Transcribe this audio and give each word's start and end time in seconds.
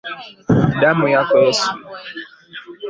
Damu 0.81 1.05
yako 1.15 1.35
Yesu. 1.45 1.69